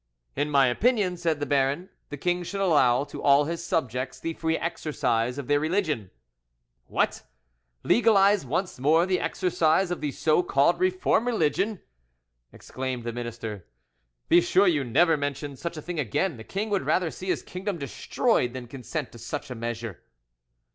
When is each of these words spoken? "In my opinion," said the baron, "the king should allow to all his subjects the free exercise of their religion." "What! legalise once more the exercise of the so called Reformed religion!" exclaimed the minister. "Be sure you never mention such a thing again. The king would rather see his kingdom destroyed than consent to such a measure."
"In 0.35 0.49
my 0.49 0.65
opinion," 0.65 1.15
said 1.15 1.39
the 1.39 1.45
baron, 1.45 1.89
"the 2.09 2.17
king 2.17 2.41
should 2.41 2.59
allow 2.59 3.03
to 3.03 3.21
all 3.21 3.43
his 3.45 3.63
subjects 3.63 4.19
the 4.19 4.33
free 4.33 4.57
exercise 4.57 5.37
of 5.37 5.45
their 5.45 5.59
religion." 5.59 6.09
"What! 6.87 7.21
legalise 7.83 8.43
once 8.43 8.79
more 8.79 9.05
the 9.05 9.19
exercise 9.19 9.91
of 9.91 10.01
the 10.01 10.11
so 10.11 10.41
called 10.41 10.79
Reformed 10.79 11.27
religion!" 11.27 11.81
exclaimed 12.51 13.03
the 13.03 13.13
minister. 13.13 13.67
"Be 14.27 14.41
sure 14.41 14.65
you 14.67 14.83
never 14.83 15.17
mention 15.17 15.55
such 15.55 15.77
a 15.77 15.83
thing 15.83 15.99
again. 15.99 16.37
The 16.37 16.43
king 16.43 16.71
would 16.71 16.81
rather 16.87 17.11
see 17.11 17.27
his 17.27 17.43
kingdom 17.43 17.77
destroyed 17.77 18.53
than 18.53 18.67
consent 18.67 19.11
to 19.11 19.19
such 19.19 19.51
a 19.51 19.55
measure." 19.55 20.01